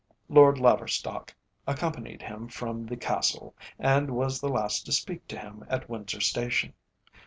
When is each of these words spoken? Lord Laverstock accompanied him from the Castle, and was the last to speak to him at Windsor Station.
Lord 0.29 0.57
Laverstock 0.57 1.31
accompanied 1.67 2.23
him 2.23 2.47
from 2.47 2.87
the 2.87 2.97
Castle, 2.97 3.53
and 3.77 4.09
was 4.09 4.41
the 4.41 4.49
last 4.49 4.83
to 4.87 4.91
speak 4.91 5.27
to 5.27 5.37
him 5.37 5.63
at 5.69 5.89
Windsor 5.91 6.21
Station. 6.21 6.73